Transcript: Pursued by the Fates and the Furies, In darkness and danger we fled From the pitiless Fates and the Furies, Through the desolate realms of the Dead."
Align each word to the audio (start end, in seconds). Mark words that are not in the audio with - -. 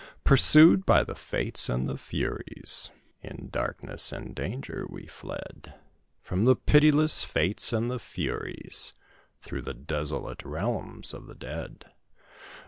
Pursued 0.23 0.83
by 0.83 1.03
the 1.03 1.13
Fates 1.13 1.69
and 1.69 1.87
the 1.87 1.95
Furies, 1.95 2.89
In 3.21 3.49
darkness 3.51 4.11
and 4.11 4.33
danger 4.33 4.83
we 4.89 5.05
fled 5.05 5.75
From 6.23 6.45
the 6.45 6.55
pitiless 6.55 7.23
Fates 7.23 7.71
and 7.71 7.91
the 7.91 7.99
Furies, 7.99 8.93
Through 9.41 9.61
the 9.61 9.75
desolate 9.75 10.43
realms 10.43 11.13
of 11.13 11.27
the 11.27 11.35
Dead." 11.35 11.91